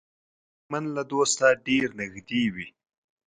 دښمن 0.59 0.83
له 0.95 1.03
دوسته 1.11 1.45
ډېر 1.67 1.87
نږدې 1.99 2.43
وي 2.53 2.67